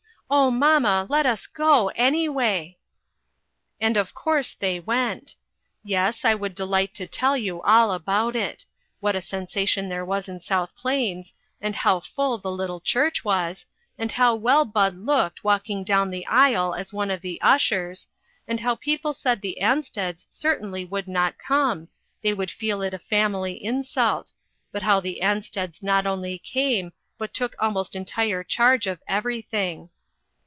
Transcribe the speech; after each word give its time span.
Oh, 0.33 0.49
mamma, 0.49 1.07
let 1.09 1.25
us 1.25 1.45
go 1.45 1.89
anyway" 1.89 2.77
And 3.81 3.97
of 3.97 4.13
course 4.13 4.55
they 4.57 4.79
went. 4.79 5.35
Yes, 5.83 6.23
I 6.23 6.35
would 6.35 6.55
delight 6.55 6.93
to 6.95 7.05
tell 7.05 7.35
you 7.35 7.61
all 7.63 7.91
about 7.91 8.33
it. 8.37 8.63
What 9.01 9.13
a 9.13 9.19
sensation 9.19 9.89
there 9.89 10.05
was 10.05 10.29
in 10.29 10.39
South 10.39 10.73
Plains, 10.73 11.33
and 11.59 11.75
how 11.75 11.99
full 11.99 12.37
the 12.37 12.49
little 12.49 12.79
church 12.79 13.25
was, 13.25 13.65
and 13.97 14.13
how 14.13 14.33
well 14.33 14.63
Bud 14.63 14.95
looked 14.95 15.43
walking 15.43 15.83
down 15.83 16.11
the 16.11 16.25
aisle 16.27 16.75
as 16.75 16.93
one 16.93 17.11
of 17.11 17.19
the 17.19 17.37
ushers, 17.41 18.07
and 18.47 18.61
how 18.61 18.75
people 18.75 19.11
said 19.11 19.41
the 19.41 19.57
Ansteds 19.59 20.27
certainly 20.29 20.85
would 20.85 21.09
not 21.09 21.37
come, 21.37 21.89
they 22.21 22.33
would 22.33 22.51
feel 22.51 22.81
it 22.81 22.93
a 22.93 22.99
family 22.99 23.61
insult, 23.61 24.31
but 24.71 24.83
how 24.83 25.01
the 25.01 25.19
Ansteds 25.23 25.83
not 25.83 26.07
only 26.07 26.37
came, 26.39 26.93
but 27.17 27.33
took 27.33 27.53
almost 27.59 27.97
en 27.97 28.05
tire 28.05 28.45
charge 28.45 28.87
of 28.87 29.01
everything. 29.09 29.89